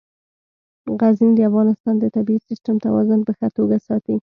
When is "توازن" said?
2.85-3.19